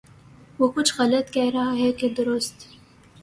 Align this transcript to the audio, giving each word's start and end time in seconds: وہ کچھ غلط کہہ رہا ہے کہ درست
وہ 0.59 0.67
کچھ 0.75 0.93
غلط 0.97 1.29
کہہ 1.33 1.51
رہا 1.53 1.73
ہے 1.77 1.91
کہ 1.91 2.09
درست 2.09 2.67